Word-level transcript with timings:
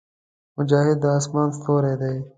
مجاهد 0.57 0.97
د 1.03 1.05
اسمان 1.17 1.49
ستوری 1.57 1.93
دی. 2.01 2.15